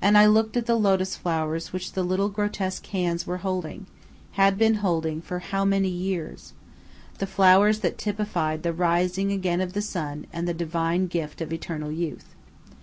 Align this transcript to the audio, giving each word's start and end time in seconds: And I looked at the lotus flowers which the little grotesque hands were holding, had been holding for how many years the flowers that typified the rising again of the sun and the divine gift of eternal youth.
And 0.00 0.16
I 0.16 0.24
looked 0.24 0.56
at 0.56 0.64
the 0.64 0.74
lotus 0.74 1.16
flowers 1.16 1.70
which 1.70 1.92
the 1.92 2.02
little 2.02 2.30
grotesque 2.30 2.86
hands 2.86 3.26
were 3.26 3.36
holding, 3.44 3.84
had 4.40 4.56
been 4.56 4.76
holding 4.76 5.20
for 5.20 5.40
how 5.40 5.66
many 5.66 5.90
years 5.90 6.54
the 7.18 7.26
flowers 7.26 7.80
that 7.80 7.98
typified 7.98 8.62
the 8.62 8.72
rising 8.72 9.30
again 9.32 9.60
of 9.60 9.74
the 9.74 9.82
sun 9.82 10.26
and 10.32 10.48
the 10.48 10.54
divine 10.54 11.08
gift 11.08 11.42
of 11.42 11.52
eternal 11.52 11.92
youth. 11.92 12.34